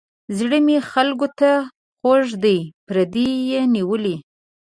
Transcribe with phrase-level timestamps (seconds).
[0.37, 1.51] زړه مې خلکو ته
[1.97, 4.15] خوږ دی پردي یې نیولي.